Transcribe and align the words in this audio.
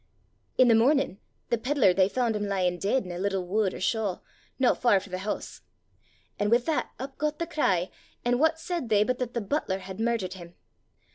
"'I' 0.57 0.63
the 0.63 0.73
mornin' 0.73 1.19
the 1.49 1.59
pedlar 1.59 1.93
they 1.93 2.09
faund 2.09 2.35
him 2.35 2.47
lyin' 2.47 2.79
deid 2.79 3.05
in 3.05 3.11
a 3.11 3.19
little 3.19 3.45
wud 3.45 3.71
or 3.75 3.79
shaw, 3.79 4.17
no 4.57 4.73
far 4.73 4.99
frae 4.99 5.11
the 5.11 5.19
hoose. 5.19 5.61
An' 6.39 6.49
wi' 6.49 6.57
that 6.57 6.89
up 6.97 7.19
got 7.19 7.37
the 7.37 7.45
cry, 7.45 7.91
an' 8.25 8.39
what 8.39 8.57
said 8.59 8.89
they 8.89 9.03
but 9.03 9.19
that 9.19 9.35
the 9.35 9.41
butler 9.41 9.77
had 9.77 9.99
murdert 9.99 10.33
him! 10.33 10.55